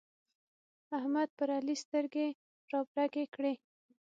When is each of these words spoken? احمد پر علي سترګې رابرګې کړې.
احمد 0.97 1.29
پر 1.37 1.49
علي 1.57 1.75
سترګې 1.83 2.27
رابرګې 2.71 3.25
کړې. 3.35 3.53